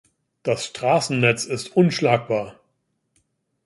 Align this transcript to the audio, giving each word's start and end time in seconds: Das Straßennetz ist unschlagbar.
Das 0.41 0.65
Straßennetz 0.65 1.45
ist 1.45 1.77
unschlagbar. 1.77 2.55